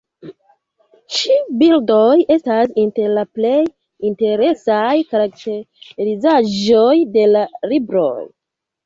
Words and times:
Ĉi-bildoj 1.15 2.13
estas 2.35 2.73
inter 2.83 3.13
la 3.17 3.25
plej 3.39 3.59
interesaj 4.09 4.95
karakterizaĵoj 5.13 6.97
de 7.19 7.27
la 7.35 7.45
libroj. 7.75 8.19